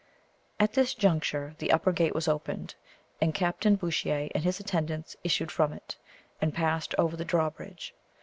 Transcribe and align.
At 0.59 0.73
this 0.73 0.95
juncture 0.95 1.53
the 1.59 1.71
upper 1.71 1.91
gate 1.91 2.15
was 2.15 2.27
opened, 2.27 2.73
and 3.21 3.35
Captain 3.35 3.75
Bouchier 3.75 4.31
and 4.33 4.43
his 4.43 4.59
attendants 4.59 5.15
issued 5.23 5.51
from 5.51 5.71
it, 5.73 5.95
and 6.41 6.55
passed 6.55 6.95
over 6.97 7.15
the 7.15 7.23
drawbridge. 7.23 7.93